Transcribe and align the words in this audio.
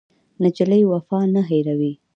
نجلۍ 0.41 0.81
وفا 0.91 1.19
نه 1.33 1.41
هېروي. 1.49 1.93